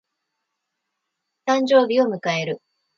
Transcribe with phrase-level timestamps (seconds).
[1.45, 2.59] 誕生日を迎える。